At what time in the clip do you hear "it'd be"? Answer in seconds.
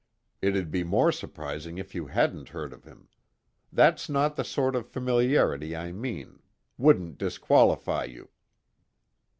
0.41-0.83